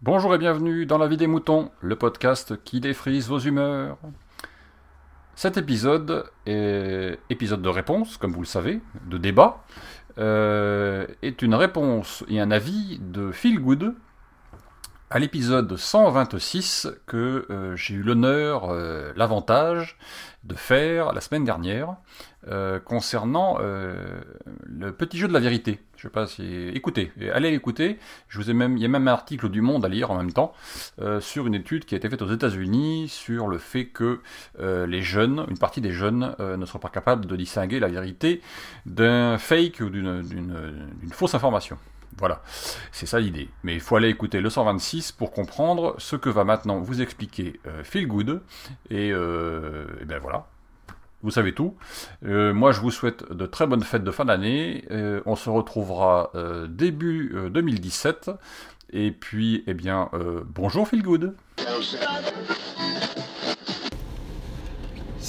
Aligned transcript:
Bonjour 0.00 0.34
et 0.34 0.38
bienvenue 0.38 0.86
dans 0.86 0.98
La 0.98 1.08
vie 1.08 1.16
des 1.16 1.26
moutons, 1.26 1.70
le 1.80 1.96
podcast 1.96 2.62
qui 2.62 2.80
défrise 2.80 3.28
vos 3.28 3.38
humeurs. 3.38 3.98
Cet 5.34 5.56
épisode 5.56 6.30
est 6.46 7.18
épisode 7.30 7.62
de 7.62 7.68
réponse, 7.68 8.16
comme 8.16 8.32
vous 8.32 8.42
le 8.42 8.46
savez, 8.46 8.80
de 9.06 9.18
débat, 9.18 9.64
euh, 10.18 11.06
est 11.22 11.42
une 11.42 11.54
réponse 11.54 12.24
et 12.28 12.40
un 12.40 12.50
avis 12.50 12.98
de 13.00 13.32
Phil 13.32 13.58
Good 13.60 13.94
à 15.10 15.18
l'épisode 15.18 15.74
126 15.74 16.88
que 17.06 17.46
euh, 17.48 17.74
j'ai 17.76 17.94
eu 17.94 18.02
l'honneur, 18.02 18.70
euh, 18.70 19.12
l'avantage 19.16 19.96
de 20.44 20.54
faire 20.54 21.12
la 21.12 21.20
semaine 21.20 21.44
dernière 21.44 21.96
euh, 22.48 22.78
concernant 22.78 23.58
le 23.58 24.92
petit 24.92 25.18
jeu 25.18 25.28
de 25.28 25.32
la 25.32 25.40
vérité. 25.40 25.80
Je 25.96 26.02
sais 26.02 26.08
pas 26.10 26.26
si 26.26 26.68
écoutez, 26.68 27.12
allez 27.32 27.50
l'écouter. 27.50 27.98
Je 28.28 28.38
vous 28.38 28.50
ai 28.50 28.54
même, 28.54 28.76
il 28.76 28.82
y 28.82 28.86
a 28.86 28.88
même 28.88 29.08
un 29.08 29.12
article 29.12 29.48
du 29.48 29.60
Monde 29.60 29.84
à 29.84 29.88
lire 29.88 30.10
en 30.10 30.16
même 30.16 30.32
temps 30.32 30.52
sur 31.20 31.46
une 31.46 31.54
étude 31.54 31.84
qui 31.84 31.94
a 31.94 31.98
été 31.98 32.08
faite 32.08 32.22
aux 32.22 32.32
États-Unis 32.32 33.08
sur 33.08 33.48
le 33.48 33.58
fait 33.58 33.86
que 33.86 34.20
les 34.60 35.02
jeunes, 35.02 35.44
une 35.48 35.58
partie 35.58 35.80
des 35.80 35.92
jeunes, 35.92 36.34
ne 36.38 36.66
sont 36.66 36.78
pas 36.78 36.88
capables 36.88 37.26
de 37.26 37.36
distinguer 37.36 37.80
la 37.80 37.88
vérité 37.88 38.40
d'un 38.86 39.36
fake 39.38 39.80
ou 39.80 39.90
d'une 39.90 40.22
fausse 41.10 41.34
information. 41.34 41.76
Voilà, 42.18 42.42
c'est 42.92 43.06
ça 43.06 43.20
l'idée. 43.20 43.48
Mais 43.62 43.74
il 43.74 43.80
faut 43.80 43.96
aller 43.96 44.08
écouter 44.08 44.40
le 44.40 44.50
126 44.50 45.12
pour 45.12 45.30
comprendre 45.32 45.94
ce 45.98 46.16
que 46.16 46.28
va 46.28 46.44
maintenant 46.44 46.80
vous 46.80 47.00
expliquer 47.00 47.60
euh, 47.66 47.82
Good. 47.94 48.42
Et, 48.90 49.12
euh, 49.12 49.86
et 50.00 50.04
ben 50.04 50.18
voilà, 50.18 50.46
vous 51.22 51.30
savez 51.30 51.52
tout. 51.52 51.76
Euh, 52.24 52.54
moi, 52.54 52.72
je 52.72 52.80
vous 52.80 52.90
souhaite 52.90 53.32
de 53.32 53.46
très 53.46 53.66
bonnes 53.66 53.82
fêtes 53.82 54.04
de 54.04 54.10
fin 54.10 54.24
d'année. 54.24 54.84
Euh, 54.90 55.20
on 55.26 55.36
se 55.36 55.50
retrouvera 55.50 56.30
début 56.68 57.32
euh, 57.34 57.50
2017. 57.50 58.30
Et 58.90 59.10
puis, 59.10 59.64
eh 59.66 59.74
bien, 59.74 60.10
bonjour 60.46 60.88
Phil 60.88 61.02
Good. 61.02 61.34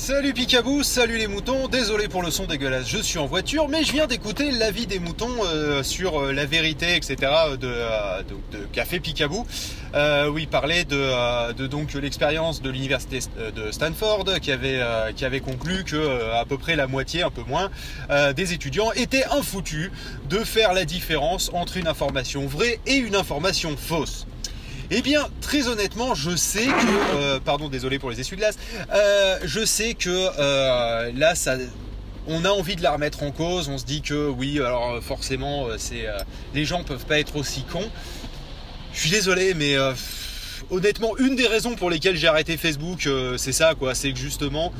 Salut 0.10 0.34
Picabou, 0.34 0.82
salut 0.82 1.20
les 1.20 1.28
moutons, 1.28 1.68
désolé 1.68 2.08
pour 2.08 2.24
le 2.24 2.32
son 2.32 2.48
dégueulasse, 2.48 2.88
je 2.88 2.98
suis 2.98 3.20
en 3.20 3.28
voiture, 3.28 3.68
mais 3.68 3.84
je 3.84 3.92
viens 3.92 4.08
d'écouter 4.08 4.50
l'avis 4.50 4.88
des 4.88 4.98
moutons 4.98 5.30
euh, 5.46 5.84
sur 5.84 6.20
euh, 6.20 6.34
la 6.34 6.48
vérité, 6.48 6.96
etc. 6.96 7.16
de, 7.62 7.68
euh, 7.68 8.24
de, 8.52 8.58
Café 8.74 9.00
Picabou, 9.00 9.46
où 10.32 10.38
il 10.40 10.48
parlait 10.48 10.84
de, 10.84 12.00
l'expérience 12.00 12.60
de 12.64 12.72
l'université 12.72 13.20
de 13.56 13.70
Stanford, 13.70 14.26
qui 14.42 14.52
avait, 14.52 14.82
qui 15.16 15.26
avait 15.26 15.42
conclu 15.42 15.84
que 15.84 16.34
à 16.34 16.44
peu 16.44 16.58
près 16.58 16.76
la 16.76 16.88
moitié, 16.88 17.22
un 17.22 17.30
peu 17.30 17.44
moins, 17.44 17.70
des 18.36 18.54
étudiants 18.54 18.92
étaient 18.94 19.26
infoutus 19.26 19.92
de 20.28 20.40
faire 20.40 20.74
la 20.74 20.86
différence 20.86 21.52
entre 21.54 21.78
une 21.78 21.88
information 21.88 22.48
vraie 22.48 22.80
et 22.88 22.96
une 22.96 23.16
information 23.16 23.78
fausse. 23.78 24.26
Eh 24.92 25.04
bien, 25.04 25.28
très 25.40 25.68
honnêtement, 25.68 26.16
je 26.16 26.36
sais 26.36 26.66
que, 26.66 27.16
euh, 27.16 27.40
pardon, 27.40 27.70
désolé 27.70 28.00
pour 28.00 28.10
les 28.10 28.20
essuie-glaces, 28.20 28.58
euh, 28.92 29.38
je 29.44 29.64
sais 29.64 29.94
que 29.94 30.10
euh, 30.10 31.12
là, 31.16 31.36
ça, 31.36 31.58
on 32.28 32.44
a 32.44 32.50
envie 32.50 32.76
de 32.76 32.82
la 32.82 32.94
remettre 32.94 33.22
en 33.22 33.30
cause. 33.30 33.70
On 33.70 33.78
se 33.78 33.86
dit 33.86 34.02
que 34.02 34.28
oui, 34.30 34.58
alors 34.60 35.00
forcément, 35.04 35.68
les 36.56 36.66
gens 36.66 36.84
peuvent 36.84 37.06
pas 37.06 37.20
être 37.20 37.36
aussi 37.36 37.64
cons. 37.72 37.90
Je 38.94 39.02
suis 39.02 39.12
désolé, 39.12 39.54
mais 39.54 39.76
honnêtement, 40.72 41.16
une 41.18 41.36
des 41.36 41.48
raisons 41.48 41.76
pour 41.76 41.92
lesquelles 41.92 42.18
j'ai 42.18 42.28
arrêté 42.28 42.58
Facebook, 42.58 43.08
c'est 43.38 43.52
ça, 43.52 43.76
quoi. 43.76 43.94
C'est 43.94 44.12
que 44.12 44.18
justement, 44.18 44.74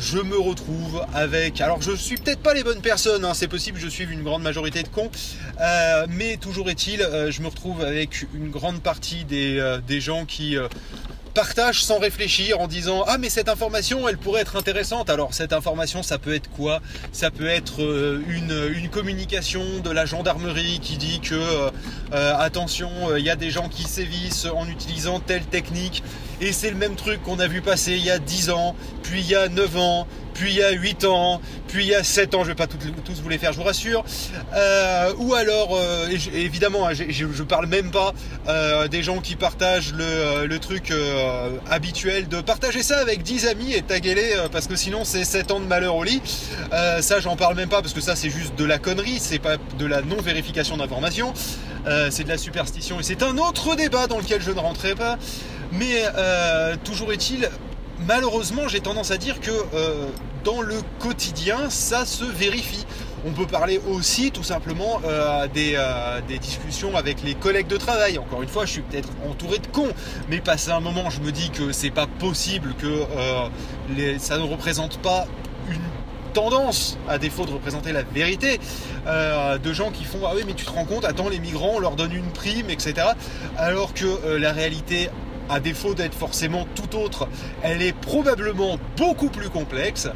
je 0.00 0.18
me 0.18 0.38
retrouve 0.38 1.04
avec. 1.14 1.60
Alors, 1.60 1.82
je 1.82 1.92
suis 1.94 2.16
peut-être 2.16 2.40
pas 2.40 2.54
les 2.54 2.64
bonnes 2.64 2.80
personnes. 2.80 3.24
hein, 3.24 3.34
c'est 3.34 3.48
possible 3.48 3.78
je 3.78 3.88
suive 3.88 4.10
une 4.10 4.22
grande 4.22 4.42
majorité 4.42 4.82
de 4.82 4.88
cons. 4.88 5.10
Euh, 5.60 6.06
mais 6.08 6.38
toujours 6.38 6.70
est-il, 6.70 7.02
euh, 7.02 7.30
je 7.30 7.42
me 7.42 7.48
retrouve 7.48 7.82
avec 7.82 8.26
une 8.34 8.50
grande 8.50 8.80
partie 8.80 9.24
des, 9.24 9.58
euh, 9.58 9.78
des 9.86 10.00
gens 10.00 10.24
qui 10.24 10.56
partagent 11.34 11.84
sans 11.84 11.98
réfléchir 12.00 12.60
en 12.60 12.66
disant 12.66 13.04
ah 13.06 13.16
mais 13.16 13.28
cette 13.28 13.48
information 13.48 14.08
elle 14.08 14.18
pourrait 14.18 14.40
être 14.40 14.56
intéressante. 14.56 15.10
Alors 15.10 15.32
cette 15.32 15.52
information 15.52 16.02
ça 16.02 16.18
peut 16.18 16.34
être 16.34 16.50
quoi? 16.50 16.80
Ça 17.12 17.30
peut 17.30 17.46
être 17.46 17.80
une, 18.28 18.72
une 18.74 18.88
communication 18.88 19.62
de 19.84 19.90
la 19.90 20.06
gendarmerie 20.06 20.80
qui 20.82 20.96
dit 20.96 21.20
que 21.20 21.70
attention 22.12 22.90
il 23.16 23.24
y 23.24 23.30
a 23.30 23.36
des 23.36 23.50
gens 23.50 23.68
qui 23.68 23.84
sévissent 23.84 24.46
en 24.46 24.66
utilisant 24.66 25.20
telle 25.20 25.44
technique 25.44 26.02
et 26.40 26.52
c'est 26.52 26.70
le 26.70 26.76
même 26.76 26.94
truc 26.96 27.22
qu'on 27.22 27.38
a 27.38 27.46
vu 27.46 27.60
passer 27.62 27.92
il 27.92 28.04
y 28.04 28.10
a 28.10 28.18
10 28.18 28.50
ans, 28.50 28.74
puis 29.02 29.20
il 29.20 29.26
y 29.28 29.34
a 29.34 29.48
9 29.48 29.76
ans, 29.76 30.06
puis 30.34 30.50
il 30.52 30.56
y 30.56 30.62
a 30.62 30.70
8 30.70 31.04
ans, 31.04 31.40
puis 31.68 31.84
il 31.84 31.88
y 31.88 31.94
a 31.94 32.02
7 32.02 32.34
ans, 32.34 32.42
je 32.44 32.48
vais 32.48 32.54
pas 32.54 32.66
tout- 32.66 32.78
tous 33.04 33.20
vous 33.20 33.28
les 33.28 33.36
faire, 33.38 33.52
je 33.52 33.58
vous 33.58 33.64
rassure. 33.64 34.04
Euh, 34.54 35.12
ou 35.18 35.34
alors, 35.34 35.76
euh, 35.76 36.08
évidemment, 36.32 36.86
hein, 36.86 36.92
je, 36.94 37.04
je 37.10 37.42
parle 37.42 37.66
même 37.66 37.90
pas 37.90 38.14
euh, 38.48 38.88
des 38.88 39.02
gens 39.02 39.20
qui 39.20 39.36
partagent 39.36 39.92
le, 39.92 40.04
euh, 40.04 40.58
truc 40.58 40.90
euh, 40.90 41.50
habituel 41.70 42.28
de 42.28 42.40
partager 42.40 42.82
ça 42.82 42.98
avec 43.00 43.22
10 43.22 43.46
amis 43.46 43.72
et 43.74 43.82
taguer-les 43.82 44.32
euh, 44.36 44.48
parce 44.50 44.66
que 44.66 44.76
sinon 44.76 45.04
c'est 45.04 45.24
7 45.24 45.50
ans 45.50 45.60
de 45.60 45.66
malheur 45.66 45.96
au 45.96 46.04
lit. 46.04 46.20
Ça, 47.00 47.20
j'en 47.20 47.36
parle 47.36 47.56
même 47.56 47.68
pas 47.68 47.80
parce 47.82 47.92
que 47.94 48.00
ça 48.00 48.14
c'est 48.16 48.30
juste 48.30 48.54
de 48.56 48.64
la 48.64 48.78
connerie, 48.78 49.18
c'est 49.20 49.38
pas 49.38 49.56
de 49.78 49.86
la 49.86 50.02
non-vérification 50.02 50.76
d'informations. 50.76 51.32
C'est 52.10 52.24
de 52.24 52.28
la 52.28 52.36
superstition 52.38 53.00
et 53.00 53.02
c'est 53.02 53.22
un 53.22 53.36
autre 53.38 53.74
débat 53.74 54.06
dans 54.06 54.18
lequel 54.18 54.42
je 54.42 54.50
ne 54.50 54.58
rentrerai 54.58 54.94
pas. 54.94 55.18
Mais 55.72 56.02
euh, 56.16 56.76
toujours 56.82 57.12
est-il, 57.12 57.48
malheureusement, 58.06 58.68
j'ai 58.68 58.80
tendance 58.80 59.10
à 59.10 59.18
dire 59.18 59.40
que 59.40 59.50
euh, 59.50 60.06
dans 60.44 60.62
le 60.62 60.76
quotidien, 60.98 61.70
ça 61.70 62.04
se 62.04 62.24
vérifie. 62.24 62.84
On 63.26 63.32
peut 63.32 63.46
parler 63.46 63.78
aussi 63.88 64.30
tout 64.30 64.42
simplement 64.42 65.00
euh, 65.04 65.46
des, 65.48 66.38
discussions 66.38 66.96
avec 66.96 67.22
les 67.22 67.34
collègues 67.34 67.68
de 67.68 67.76
travail. 67.76 68.18
Encore 68.18 68.42
une 68.42 68.48
fois, 68.48 68.64
je 68.64 68.72
suis 68.72 68.82
peut-être 68.82 69.10
entouré 69.28 69.58
de 69.58 69.66
cons, 69.66 69.92
mais 70.28 70.40
passé 70.40 70.70
un 70.70 70.80
moment, 70.80 71.10
je 71.10 71.20
me 71.20 71.30
dis 71.30 71.50
que 71.50 71.70
c'est 71.70 71.90
pas 71.90 72.06
possible 72.06 72.74
que 72.78 73.04
ça 74.18 74.38
ne 74.38 74.42
représente 74.42 74.98
pas 74.98 75.26
une 75.68 75.82
tendance, 76.32 76.96
à 77.08 77.18
défaut 77.18 77.44
de 77.44 77.50
représenter 77.50 77.92
la 77.92 78.02
vérité, 78.02 78.58
de 79.06 79.72
gens 79.74 79.90
qui 79.90 80.04
font 80.04 80.20
ah 80.24 80.32
oui 80.34 80.42
mais 80.46 80.54
tu 80.54 80.64
te 80.64 80.70
rends 80.70 80.86
compte, 80.86 81.04
attends 81.04 81.28
les 81.28 81.40
migrants, 81.40 81.72
on 81.74 81.80
leur 81.80 81.96
donne 81.96 82.14
une 82.14 82.30
prime, 82.30 82.70
etc. 82.70 83.08
Alors 83.58 83.92
que 83.92 84.38
la 84.38 84.52
réalité 84.52 85.10
à 85.50 85.60
défaut 85.60 85.94
d'être 85.94 86.14
forcément 86.14 86.66
tout 86.74 86.96
autre, 86.96 87.28
elle 87.62 87.82
est 87.82 87.92
probablement 87.92 88.78
beaucoup 88.96 89.28
plus 89.28 89.50
complexe. 89.50 90.08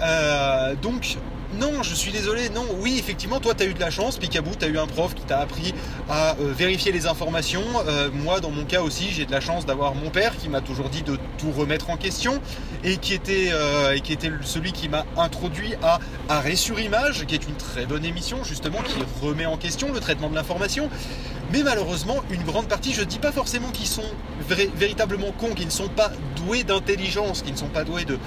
Euh, 0.00 0.74
donc, 0.76 1.16
non, 1.54 1.82
je 1.82 1.94
suis 1.94 2.12
désolé, 2.12 2.50
non, 2.50 2.66
oui, 2.80 2.96
effectivement, 2.98 3.40
toi, 3.40 3.54
tu 3.54 3.62
as 3.62 3.66
eu 3.66 3.72
de 3.72 3.80
la 3.80 3.90
chance, 3.90 4.18
Picaboo, 4.18 4.50
tu 4.58 4.66
as 4.66 4.68
eu 4.68 4.78
un 4.78 4.86
prof 4.86 5.14
qui 5.14 5.22
t'a 5.22 5.38
appris 5.38 5.72
à 6.10 6.36
euh, 6.36 6.52
vérifier 6.52 6.92
les 6.92 7.06
informations. 7.06 7.62
Euh, 7.86 8.10
moi, 8.12 8.40
dans 8.40 8.50
mon 8.50 8.64
cas 8.64 8.82
aussi, 8.82 9.08
j'ai 9.10 9.24
de 9.24 9.32
la 9.32 9.40
chance 9.40 9.64
d'avoir 9.64 9.94
mon 9.94 10.10
père 10.10 10.36
qui 10.36 10.50
m'a 10.50 10.60
toujours 10.60 10.90
dit 10.90 11.02
de 11.02 11.18
tout 11.38 11.50
remettre 11.50 11.88
en 11.88 11.96
question 11.96 12.40
et 12.84 12.98
qui 12.98 13.14
était, 13.14 13.48
euh, 13.52 13.94
et 13.94 14.00
qui 14.00 14.12
était 14.12 14.30
celui 14.42 14.72
qui 14.72 14.90
m'a 14.90 15.06
introduit 15.16 15.74
à 15.82 16.00
Arrêt 16.28 16.56
sur 16.56 16.78
Image, 16.78 17.24
qui 17.24 17.34
est 17.34 17.48
une 17.48 17.56
très 17.56 17.86
bonne 17.86 18.04
émission, 18.04 18.44
justement, 18.44 18.82
qui 18.82 18.98
remet 19.24 19.46
en 19.46 19.56
question 19.56 19.90
le 19.90 20.00
traitement 20.00 20.28
de 20.28 20.34
l'information. 20.34 20.90
Mais 21.50 21.62
malheureusement, 21.62 22.16
une 22.30 22.42
grande 22.42 22.68
partie, 22.68 22.92
je 22.92 23.00
ne 23.00 23.06
dis 23.06 23.18
pas 23.18 23.32
forcément 23.32 23.70
qu'ils 23.70 23.86
sont 23.86 24.02
véritablement 24.48 25.32
cons, 25.32 25.54
qu'ils 25.54 25.66
ne 25.66 25.70
sont 25.70 25.88
pas 25.88 26.10
doués 26.36 26.62
d'intelligence, 26.62 27.40
qu'ils 27.40 27.54
ne 27.54 27.58
sont 27.58 27.68
pas 27.68 27.84
doués 27.84 28.04
de, 28.04 28.18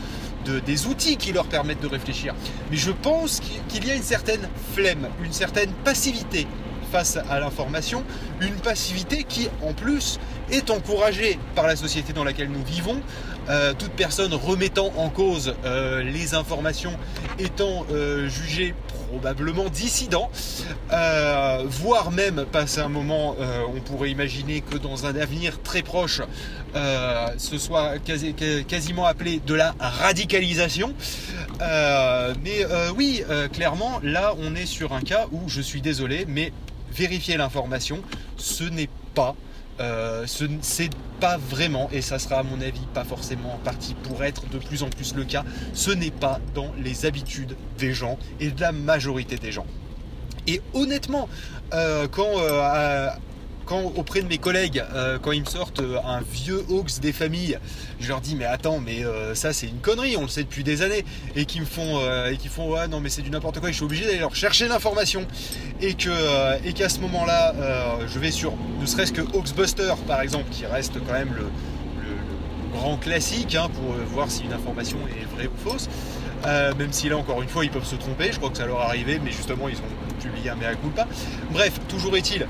de- 0.46 0.59
des 0.59 0.88
outils 0.88 1.18
qui 1.18 1.31
leur 1.31 1.46
permettent 1.46 1.81
de 1.81 1.88
réfléchir. 1.88 2.34
Mais 2.69 2.78
je 2.78 2.91
pense 2.91 3.40
qu'il- 3.69 3.85
y 3.88 3.91
a 3.91 3.96
une 3.96 4.03
certaine 4.03 4.47
flemme, 4.74 5.07
une 5.24 5.34
certaine 5.34 5.72
passivité 5.84 6.47
face 6.91 7.18
à 7.29 7.40
l'information, 7.40 8.03
une 8.41 8.56
passivité 8.56 9.24
qui 9.24 9.47
en 9.66 9.74
plus 9.74 10.19
est 10.51 10.69
encouragée 10.69 11.40
par 11.56 11.66
la 11.68 11.75
société 11.75 12.12
dans 12.13 12.24
laquelle 12.24 12.50
nous 12.50 12.63
vivons, 12.63 13.01
Euh, 13.50 13.74
toute 13.74 13.91
personne 13.94 14.35
remettant 14.35 14.91
en 14.97 15.09
cause 15.09 15.56
euh, 15.66 16.03
les 16.03 16.35
informations 16.35 16.96
étant 17.40 17.88
euh, 17.91 18.30
jugée 18.30 18.75
probablement 19.12 19.68
dissident, 19.69 20.31
euh, 20.94 21.63
voire 21.68 22.12
même 22.12 22.46
passer 22.46 22.80
un 22.80 22.88
moment, 22.88 23.36
euh, 23.40 23.63
on 23.75 23.81
pourrait 23.81 24.10
imaginer 24.10 24.62
que 24.62 24.78
dans 24.78 25.06
un 25.06 25.16
avenir 25.18 25.62
très 25.62 25.81
proche, 25.81 26.22
euh, 26.75 27.28
ce 27.38 27.58
soit 27.58 28.00
quasi- 28.00 28.34
quasi- 28.34 28.63
quasiment 28.63 29.06
appelé 29.06 29.42
de 29.46 29.54
la 29.54 29.75
radicalisation. 29.80 30.94
Mais 32.44 32.66
oui, 32.96 33.24
clairement, 33.54 34.00
là, 34.04 34.34
on 34.42 34.56
est 34.56 34.66
sur 34.66 34.94
un 34.94 35.02
cas 35.02 35.28
où 35.31 35.50
je 35.50 35.62
suis 35.62 35.81
désolé, 35.81 36.25
mais 36.28 36.54
vérifier 36.94 37.36
l'information, 37.38 38.00
ce 38.38 38.63
n'est 38.63 38.90
pas 39.13 39.36
euh, 39.81 40.25
ce 40.28 40.45
n- 40.45 40.60
c'est 40.62 40.89
pas 41.19 41.38
vraiment, 41.38 41.89
et 41.92 42.01
ça 42.01 42.19
sera 42.19 42.39
à 42.39 42.44
mon 42.44 42.62
avis 42.62 42.86
pas 42.94 43.04
forcément 43.04 43.60
parti 43.63 43.95
pour 44.04 44.24
être 44.24 44.48
de 44.50 44.57
plus 44.57 44.83
en 44.83 44.89
plus 44.89 45.13
le 45.16 45.24
cas, 45.25 45.44
ce 45.74 45.92
n'est 45.92 46.12
pas 46.12 46.39
dans 46.56 46.72
les 46.83 47.06
habitudes 47.06 47.56
des 47.78 47.94
gens 47.94 48.18
et 48.39 48.51
de 48.51 48.62
la 48.62 48.72
majorité 48.72 49.36
des 49.38 49.51
gens. 49.51 49.66
Et 50.48 50.62
honnêtement, 50.74 51.28
euh, 51.74 52.07
quand, 52.10 52.39
euh, 52.39 53.10
quand 53.71 53.94
auprès 53.95 54.21
de 54.21 54.27
mes 54.27 54.38
collègues, 54.38 54.83
euh, 54.94 55.18
quand 55.18 55.31
ils 55.31 55.39
me 55.39 55.47
sortent 55.47 55.79
euh, 55.79 55.95
un 56.06 56.19
vieux 56.19 56.62
hoax 56.68 57.00
des 57.00 57.13
familles, 57.13 57.57
je 58.01 58.09
leur 58.09 58.19
dis 58.19 58.35
mais 58.35 58.44
attends, 58.44 58.81
mais 58.81 59.06
ça 59.33 59.53
c'est 59.53 59.68
une 59.68 59.79
connerie, 59.79 60.18
on 60.18 60.23
le 60.23 60.27
sait 60.27 60.44
depuis 60.44 60.65
des 60.65 60.81
années, 60.81 61.06
et 61.38 61.45
qui 61.45 61.62
me 61.62 61.65
font 61.65 62.01
et 62.29 62.35
qui 62.35 62.50
font 62.50 62.69
ouais 62.73 62.88
non 62.89 63.00
mais 63.00 63.09
c'est 63.09 63.21
du 63.21 63.29
n'importe 63.29 63.59
quoi, 63.59 63.69
je 63.69 63.75
suis 63.75 63.85
obligé 63.85 64.06
d'aller 64.06 64.19
leur 64.19 64.35
chercher 64.35 64.68
l'information, 64.68 65.25
et 65.79 65.94
que 65.94 66.09
et 66.65 66.73
qu'à 66.73 66.89
ce 66.89 67.00
moment-là, 67.00 67.53
je 68.07 68.19
vais 68.19 68.31
sur 68.31 68.53
ne 68.81 68.85
serait-ce 68.85 69.13
que 69.13 69.21
Hoaxbuster 69.21 69.94
par 70.06 70.21
exemple, 70.21 70.50
qui 70.51 70.65
reste 70.65 70.95
quand 71.07 71.13
même 71.13 71.33
le, 71.33 71.45
grand 72.74 72.97
classique 72.97 73.56
hein, 73.56 73.69
pour 73.74 73.94
voir 74.07 74.31
si 74.31 74.44
une 74.44 74.53
information 74.53 74.97
est 75.07 75.25
vraie 75.35 75.47
ou 75.47 75.69
fausse. 75.69 75.88
même 76.77 76.91
si 76.91 77.07
là 77.07 77.17
encore 77.17 77.41
une 77.41 77.50
fois 77.50 77.63
ils 77.63 77.71
peuvent 77.71 77.85
se 77.85 77.95
tromper, 77.95 78.31
je 78.31 78.38
crois 78.38 78.50
que 78.50 78.57
ça 78.57 78.65
leur 78.65 78.81
est 78.81 78.85
arrivé, 78.85 79.21
mais 79.24 79.31
justement 79.31 79.69
ils 79.69 79.77
ont 79.77 80.21
publié 80.21 80.50
un 80.50 80.56
mea 80.56 80.75
culpa. 80.75 81.07
Bref, 81.51 81.79
toujours 81.88 82.15
est-il, 82.17 82.47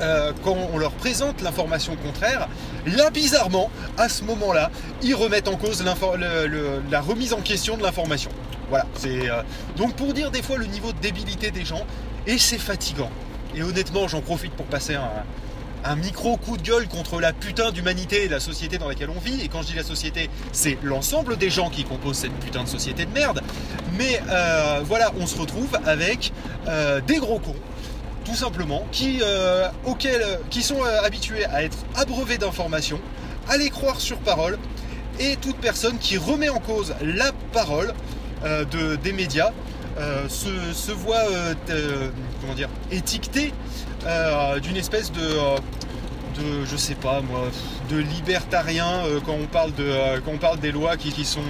euh, 0.00 0.32
quand 0.42 0.56
on 0.72 0.78
leur 0.78 0.92
présente 0.92 1.40
l'information 1.42 1.96
contraire, 1.96 2.48
là 2.86 3.10
bizarrement, 3.10 3.70
à 3.96 4.08
ce 4.08 4.24
moment-là, 4.24 4.70
ils 5.02 5.14
remettent 5.14 5.48
en 5.48 5.56
cause 5.56 5.84
la 5.84 7.00
remise 7.00 7.32
en 7.32 7.40
question 7.40 7.76
de 7.76 7.82
l'information. 7.82 8.30
Voilà, 8.68 8.86
c'est 8.94 9.30
euh, 9.30 9.42
donc 9.76 9.94
pour 9.94 10.12
dire 10.14 10.30
des 10.30 10.42
fois 10.42 10.56
le 10.56 10.66
niveau 10.66 10.92
de 10.92 10.98
débilité 10.98 11.50
des 11.50 11.64
gens, 11.64 11.84
et 12.26 12.38
c'est 12.38 12.58
fatigant. 12.58 13.10
Et 13.54 13.62
honnêtement, 13.62 14.08
j'en 14.08 14.20
profite 14.20 14.52
pour 14.52 14.66
passer 14.66 14.94
un, 14.94 15.96
micro 15.96 16.38
coup 16.38 16.56
de 16.56 16.62
gueule 16.62 16.88
contre 16.88 17.20
la 17.20 17.34
putain 17.34 17.70
d'humanité 17.70 18.24
et 18.24 18.28
la 18.28 18.40
société 18.40 18.78
dans 18.78 18.88
laquelle 18.88 19.10
on 19.10 19.20
vit. 19.20 19.42
Et 19.42 19.48
quand 19.48 19.60
je 19.60 19.66
dis 19.68 19.74
la 19.74 19.84
société, 19.84 20.30
c'est 20.50 20.78
l'ensemble 20.82 21.36
des 21.36 21.50
gens 21.50 21.68
qui 21.68 21.84
composent 21.84 22.16
cette 22.16 22.32
putain 22.40 22.64
de 22.64 22.68
société 22.68 23.04
de 23.04 23.12
merde. 23.12 23.42
Mais 23.98 24.20
euh, 24.30 24.80
voilà, 24.82 25.12
on 25.20 25.26
se 25.26 25.38
retrouve 25.38 25.78
avec 25.84 26.32
des 27.06 27.16
gros 27.18 27.38
cons, 27.38 27.54
tout 28.24 28.34
simplement, 28.34 28.86
qui, 28.92 29.20
euh, 29.22 29.68
auxquels, 29.84 30.40
qui 30.50 30.62
sont 30.62 30.82
habitués 30.82 31.44
à 31.46 31.62
être 31.62 31.78
abreuvés 31.96 32.38
d'informations, 32.38 33.00
à 33.48 33.56
les 33.56 33.70
croire 33.70 34.00
sur 34.00 34.18
parole, 34.18 34.58
et 35.20 35.36
toute 35.36 35.56
personne 35.56 35.98
qui 35.98 36.16
remet 36.16 36.48
en 36.48 36.58
cause 36.58 36.94
la 37.00 37.30
parole 37.52 37.94
de, 38.42 38.96
des 38.96 39.12
médias 39.12 39.52
se, 40.28 40.90
voit 40.90 41.22
comment 42.40 42.54
dire, 42.54 42.68
étiquetée 42.90 43.52
euh, 44.06 44.60
d'une 44.60 44.76
espèce 44.76 45.10
de, 45.12 45.20
euh, 45.20 45.56
de, 46.36 46.64
je 46.66 46.76
sais 46.76 46.94
pas 46.94 47.22
moi, 47.22 47.48
de 47.88 47.96
libertarien 47.96 49.06
euh, 49.06 49.18
quand 49.24 49.32
on 49.32 49.46
parle 49.46 49.72
de, 49.74 50.20
quand 50.20 50.32
on 50.32 50.38
parle 50.38 50.60
des 50.60 50.72
lois 50.72 50.98
qui, 50.98 51.10
qui 51.10 51.24
sont 51.24 51.40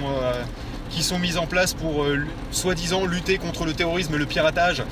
qui 0.89 1.03
sont 1.03 1.19
mises 1.19 1.37
en 1.37 1.45
place 1.45 1.73
pour 1.73 2.05
soi-disant 2.51 3.05
lutter 3.05 3.37
contre 3.37 3.65
le 3.65 3.73
terrorisme 3.73 4.13
et 4.15 4.17
le 4.17 4.25
piratage 4.25 4.83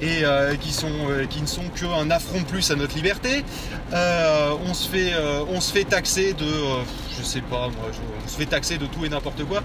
et 0.00 0.22
qui, 0.60 0.72
sont, 0.72 0.92
qui 1.28 1.42
ne 1.42 1.46
sont 1.46 1.64
qu'un 1.74 2.10
affront 2.10 2.42
plus 2.42 2.70
à 2.70 2.76
notre 2.76 2.94
liberté. 2.94 3.44
on, 3.92 4.74
se 4.74 4.88
fait, 4.88 5.12
on 5.50 5.60
se 5.60 5.72
fait 5.72 5.84
taxer 5.84 6.32
de, 6.32 6.46
je 7.18 7.24
sais 7.24 7.42
pas 7.42 7.68
moi, 7.68 7.90
on 8.24 8.28
se 8.28 8.36
fait 8.36 8.46
taxer 8.46 8.78
de 8.78 8.86
tout 8.86 9.04
et 9.04 9.08
n'importe 9.08 9.44
quoi. 9.44 9.62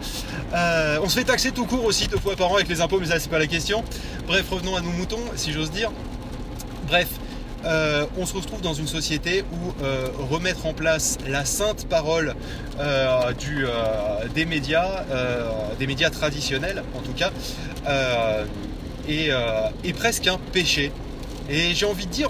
on 1.02 1.08
se 1.08 1.18
fait 1.18 1.24
taxer 1.26 1.52
tout 1.52 1.66
court 1.66 1.86
aussi 1.86 2.08
deux 2.08 2.20
fois 2.20 2.36
par 2.36 2.52
an 2.52 2.56
avec 2.56 2.68
les 2.68 2.82
impôts, 2.82 3.00
mais 3.00 3.08
ça 3.08 3.20
c'est 3.20 3.30
pas 3.30 3.40
la 3.40 3.48
question. 3.48 3.84
Bref, 4.28 4.46
revenons 4.50 4.76
à 4.76 4.82
nos 4.82 4.92
moutons, 4.92 5.24
si 5.36 5.54
j'ose 5.54 5.72
dire. 5.72 5.92
Bref, 6.88 7.08
euh, 7.66 8.06
on 8.18 8.26
se 8.26 8.36
retrouve 8.36 8.62
dans 8.62 8.74
une 8.74 8.88
société 8.88 9.44
où 9.52 9.84
euh, 9.84 10.08
remettre 10.30 10.66
en 10.68 10.74
place 10.74 11.18
la 11.28 11.46
sainte 11.46 11.88
parole 11.88 12.36
euh, 12.80 13.34
des 14.36 14.46
médias, 14.46 15.04
des 15.80 15.88
médias 15.88 16.10
traditionnels 16.10 16.84
en 16.96 17.00
tout 17.00 17.14
cas, 17.14 17.32
est, 19.08 19.94
presque 19.94 20.28
un 20.28 20.38
péché. 20.52 20.92
Et 21.50 21.74
j'ai 21.74 21.86
envie 21.86 22.06
de 22.06 22.12
dire 22.12 22.30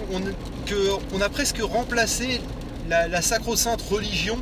qu'on 1.10 1.20
a 1.20 1.28
presque 1.28 1.60
remplacé 1.60 2.40
la 2.88 3.22
sacro-sainte 3.22 3.82
religion 3.82 4.38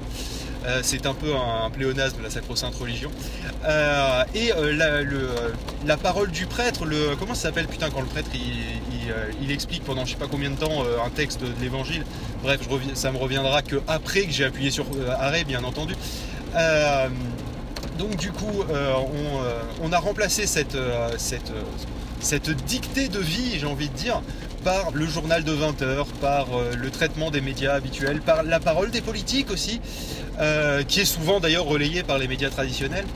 euh, 0.67 0.81
c'est 0.83 1.07
un 1.07 1.15
peu 1.15 1.35
un, 1.35 1.69
pléonasme, 1.71 2.23
la 2.23 2.31
sacro-sainte 2.31 2.75
religion. 2.75 3.11
Euh, 3.65 4.25
et 4.35 4.53
euh, 4.53 5.53
la, 5.85 5.97
parole 5.97 6.31
du 6.31 6.47
prêtre, 6.47 6.85
comment 7.19 7.35
ça 7.35 7.49
s'appelle 7.49 7.67
putain 7.67 7.91
quand 7.91 8.01
le 8.01 8.07
prêtre 8.07 8.31
il, 8.35 9.51
explique 9.51 9.85
pendant 9.85 10.05
je 10.05 10.13
sais 10.13 10.19
pas 10.19 10.27
combien 10.27 10.51
de 10.51 10.57
temps 10.57 10.83
un 11.05 11.11
texte 11.11 11.41
de 11.41 11.49
l'évangile. 11.61 12.05
Bref, 12.43 12.61
ça 12.95 13.13
me 13.13 13.19
reviendra 13.19 13.63
que 13.63 13.77
après 13.87 14.23
que 14.23 14.33
j'ai 14.33 14.45
appuyé 14.45 14.71
sur 14.71 14.87
arrêt, 15.19 15.45
bien 15.45 15.63
entendu. 15.65 15.95
donc 17.99 18.17
du 18.17 18.33
coup, 18.33 18.65
on, 19.83 19.93
a 19.93 19.99
remplacé 19.99 20.47
cette, 20.47 20.77
cette 22.21 22.51
dictée 22.65 23.09
de 23.09 23.21
vie, 23.21 23.59
j'ai 23.59 23.67
envie 23.67 23.91
de 23.91 23.95
dire, 23.95 24.23
par 24.65 24.91
le 24.93 25.07
journal 25.07 25.45
de 25.45 25.53
20 25.53 25.83
heures, 25.83 26.07
par 26.21 26.47
le 26.77 26.91
traitement 26.91 27.31
des 27.31 27.43
médias 27.43 27.75
habituels, 27.75 28.21
par 28.21 28.43
la 28.43 28.59
parole 28.59 28.91
des 28.91 29.03
politiques 29.03 29.51
aussi. 29.51 29.81
Euh, 30.41 30.83
qui 30.83 31.01
est 31.01 31.05
souvent 31.05 31.39
d'ailleurs 31.39 31.65
relayé 31.65 32.03
par 32.03 32.19
les 32.19 32.27
médias 32.27 32.51
traditionnels. 32.51 33.07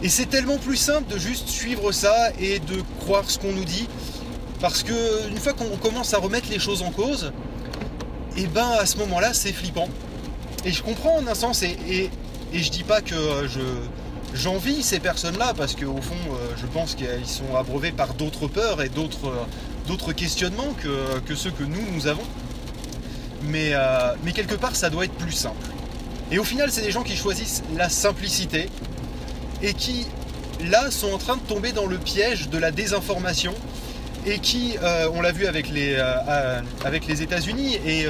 Et 0.00 0.08
c'est 0.08 0.26
tellement 0.26 0.58
plus 0.58 0.76
simple 0.76 1.12
de 1.12 1.18
juste 1.18 1.48
suivre 1.48 1.90
ça 1.90 2.14
et 2.38 2.60
de 2.60 2.82
croire 3.00 3.28
ce 3.28 3.36
qu'on 3.40 3.52
nous 3.52 3.64
dit, 3.64 3.88
parce 4.60 4.84
que 4.84 5.28
une 5.28 5.38
fois 5.38 5.54
qu'on 5.54 5.76
commence 5.76 6.14
à 6.14 6.18
remettre 6.18 6.48
les 6.48 6.60
choses 6.60 6.82
en 6.82 6.92
cause, 6.92 7.32
et 8.36 8.42
eh 8.42 8.46
ben 8.46 8.68
à 8.78 8.86
ce 8.86 8.96
moment-là 8.98 9.34
c'est 9.34 9.52
flippant. 9.52 9.88
Et 10.64 10.70
je 10.70 10.84
comprends 10.84 11.16
en 11.16 11.26
un 11.26 11.34
sens, 11.34 11.64
et, 11.64 11.76
et, 11.88 12.10
je 12.52 12.70
dis 12.70 12.84
pas 12.84 13.00
que 13.00 13.16
je, 13.48 13.60
j'envie 14.34 14.84
ces 14.84 15.00
personnes-là, 15.00 15.52
parce 15.56 15.74
qu'au 15.74 16.00
fond 16.00 16.14
euh, 16.30 16.54
je 16.60 16.66
pense 16.66 16.94
qu'ils 16.94 17.26
sont 17.26 17.56
abreuvés 17.56 17.92
par 17.92 18.14
d'autres 18.14 18.46
peurs 18.46 18.82
et 18.82 18.88
d'autres, 18.88 20.12
questionnements 20.12 20.74
que, 20.80 21.18
que, 21.26 21.34
ceux 21.34 21.50
que 21.50 21.64
nous, 21.64 21.82
nous 21.92 22.06
avons. 22.06 22.24
Mais, 23.42 23.70
euh, 23.72 24.14
mais 24.22 24.30
quelque 24.30 24.54
part 24.54 24.76
ça 24.76 24.90
doit 24.90 25.06
être 25.06 25.14
plus 25.14 25.32
simple. 25.32 25.66
Et 26.30 26.38
au 26.38 26.44
final, 26.44 26.72
c'est 26.72 26.82
des 26.82 26.90
gens 26.90 27.02
qui 27.02 27.16
choisissent 27.16 27.62
la 27.76 27.88
simplicité 27.88 28.68
et 29.62 29.74
qui, 29.74 30.06
là, 30.60 30.90
sont 30.90 31.12
en 31.12 31.18
train 31.18 31.36
de 31.36 31.42
tomber 31.42 31.72
dans 31.72 31.86
le 31.86 31.98
piège 31.98 32.48
de 32.48 32.58
la 32.58 32.70
désinformation 32.70 33.54
et 34.26 34.40
qui, 34.40 34.76
euh, 34.82 35.08
on 35.14 35.20
l'a 35.20 35.30
vu 35.30 35.46
avec 35.46 35.70
les, 35.70 35.94
euh, 35.94 36.02
euh, 36.28 36.60
États-Unis 37.08 37.78
et 37.86 38.06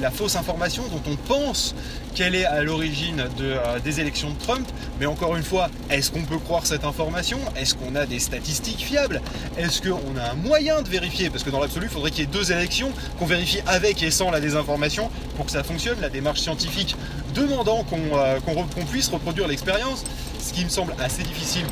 la 0.00 0.10
fausse 0.10 0.36
information 0.36 0.84
dont 0.88 1.12
on 1.12 1.16
pense 1.16 1.74
qu'elle 2.14 2.34
est 2.34 2.44
à 2.44 2.62
l'origine 2.62 3.24
de, 3.36 3.56
des 3.84 4.00
élections 4.00 4.30
de 4.30 4.38
Trump. 4.38 4.66
Mais 4.98 5.06
encore 5.06 5.36
une 5.36 5.42
fois, 5.42 5.68
est-ce 5.90 6.10
qu'on 6.10 6.22
peut 6.22 6.38
croire 6.38 6.66
cette 6.66 6.84
information? 6.84 7.38
Est-ce 7.56 7.74
qu'on 7.74 7.94
a 7.94 8.06
des 8.06 8.18
statistiques 8.18 8.80
fiables? 8.80 9.20
Est-ce 9.58 9.82
qu'on 9.82 10.16
a 10.16 10.32
un 10.32 10.34
moyen 10.34 10.82
de 10.82 10.88
vérifier? 10.88 11.30
Parce 11.30 11.44
que 11.44 11.50
dans 11.50 11.60
l'absolu, 11.60 11.86
il 11.86 11.92
faudrait 11.92 12.10
qu'il 12.10 12.20
y 12.20 12.24
ait 12.24 12.32
deux 12.32 12.52
élections, 12.52 12.90
qu'on 13.18 13.26
vérifie 13.26 13.60
avec 13.66 14.02
et 14.02 14.10
sans 14.10 14.30
la 14.30 14.40
désinformation 14.40 15.10
pour 15.36 15.46
que 15.46 15.52
ça 15.52 15.62
fonctionne. 15.62 16.00
La 16.00 16.10
démarche 16.10 16.40
scientifique 16.40 16.96
demandant 17.34 17.84
qu'on 17.84 18.84
puisse 18.86 19.08
reproduire 19.08 19.48
l'expérience, 19.48 20.04
ce 20.40 20.52
qui 20.52 20.64
me 20.64 20.70
semble 20.70 20.94
assez 20.98 21.22
difficile 21.22 21.64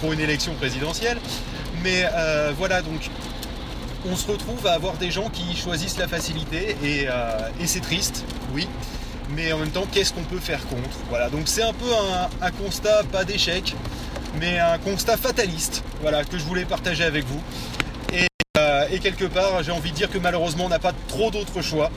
pour 0.00 0.12
une 0.12 0.20
élection 0.20 0.54
présidentielle. 0.54 1.18
Mais 1.82 2.04
euh, 2.12 2.52
voilà, 2.56 2.82
donc 2.82 3.10
on 4.10 4.16
se 4.16 4.30
retrouve 4.30 4.66
à 4.66 4.72
avoir 4.72 4.94
des 4.94 5.10
gens 5.10 5.28
qui 5.28 5.56
choisissent 5.56 5.98
la 5.98 6.08
facilité 6.08 6.76
euh, 6.82 7.48
et, 7.60 7.66
c'est 7.66 7.80
triste, 7.80 8.24
oui. 8.54 8.68
Mais 9.30 9.52
en 9.52 9.58
même 9.58 9.70
temps, 9.70 9.86
qu'est-ce 9.90 10.12
qu'on 10.12 10.24
peut 10.24 10.40
faire 10.40 10.66
contre? 10.66 10.98
Voilà, 11.08 11.30
donc 11.30 11.42
c'est 11.46 11.62
un 11.62 11.72
peu 11.72 11.86
un, 12.40 12.50
constat, 12.50 13.04
pas 13.04 13.24
d'échec, 13.24 13.76
mais 14.40 14.58
un 14.58 14.78
constat 14.78 15.16
fataliste, 15.16 15.84
voilà, 16.00 16.24
que 16.24 16.36
je 16.36 16.44
voulais 16.44 16.64
partager 16.64 17.04
avec 17.04 17.24
vous. 17.26 17.40
Et, 18.12 18.26
euh, 18.58 18.86
et 18.90 18.98
quelque 18.98 19.26
part, 19.26 19.62
j'ai 19.62 19.70
envie 19.70 19.92
de 19.92 19.96
dire 19.96 20.10
que 20.10 20.18
malheureusement, 20.18 20.64
on 20.64 20.68
n'a 20.68 20.80
pas 20.80 20.94
trop 21.06 21.30
d'autres 21.30 21.62
choix 21.62 21.90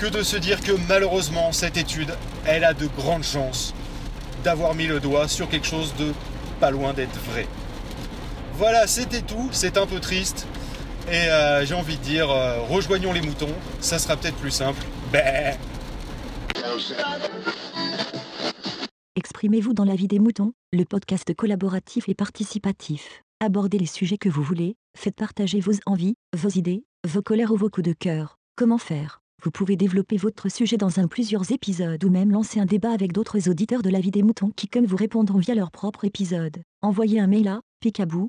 que 0.00 0.06
de 0.06 0.22
se 0.22 0.36
dire 0.36 0.60
que 0.60 0.72
malheureusement, 0.88 1.52
cette 1.52 1.76
étude, 1.76 2.12
elle 2.46 2.64
a 2.64 2.74
de 2.74 2.88
grandes 2.96 3.24
chances 3.24 3.74
d'avoir 4.42 4.74
mis 4.74 4.86
le 4.86 4.98
doigt 4.98 5.28
sur 5.28 5.48
quelque 5.48 5.66
chose 5.66 5.94
de 5.98 6.12
pas 6.58 6.70
loin 6.70 6.92
d'être 6.94 7.18
vrai. 7.30 7.46
Voilà, 8.60 8.86
c'était 8.86 9.22
tout. 9.22 9.48
C'est 9.52 9.78
un 9.78 9.86
peu 9.86 10.00
triste. 10.00 10.46
Et 11.10 11.14
euh, 11.14 11.64
j'ai 11.64 11.72
envie 11.72 11.96
de 11.96 12.02
dire, 12.02 12.30
euh, 12.30 12.60
rejoignons 12.60 13.10
les 13.14 13.22
moutons. 13.22 13.54
Ça 13.80 13.98
sera 13.98 14.18
peut-être 14.18 14.36
plus 14.36 14.50
simple. 14.50 14.84
Bah. 15.10 15.56
Exprimez-vous 19.16 19.72
dans 19.72 19.86
la 19.86 19.94
vie 19.94 20.08
des 20.08 20.18
moutons, 20.18 20.52
le 20.74 20.84
podcast 20.84 21.34
collaboratif 21.34 22.10
et 22.10 22.14
participatif. 22.14 23.22
Abordez 23.42 23.78
les 23.78 23.86
sujets 23.86 24.18
que 24.18 24.28
vous 24.28 24.42
voulez, 24.42 24.76
faites 24.94 25.16
partager 25.16 25.60
vos 25.60 25.72
envies, 25.86 26.16
vos 26.36 26.50
idées, 26.50 26.84
vos 27.08 27.22
colères 27.22 27.52
ou 27.52 27.56
vos 27.56 27.70
coups 27.70 27.88
de 27.88 27.94
cœur. 27.94 28.36
Comment 28.56 28.76
faire? 28.76 29.22
Vous 29.42 29.50
pouvez 29.50 29.76
développer 29.76 30.18
votre 30.18 30.50
sujet 30.50 30.76
dans 30.76 31.00
un 31.00 31.08
plusieurs 31.08 31.50
épisodes 31.50 32.04
ou 32.04 32.10
même 32.10 32.30
lancer 32.30 32.60
un 32.60 32.66
débat 32.66 32.92
avec 32.92 33.14
d'autres 33.14 33.48
auditeurs 33.48 33.80
de 33.80 33.88
la 33.88 34.00
vie 34.00 34.10
des 34.10 34.22
moutons 34.22 34.52
qui 34.54 34.68
comme 34.68 34.84
vous 34.84 34.98
répondront 34.98 35.38
via 35.38 35.54
leur 35.54 35.70
propre 35.70 36.04
épisode. 36.04 36.58
Envoyez 36.82 37.20
un 37.20 37.26
mail 37.26 37.48
à 37.48 37.62
picabou 37.80 38.28